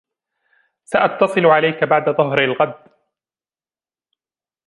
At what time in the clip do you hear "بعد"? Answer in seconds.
1.83-2.09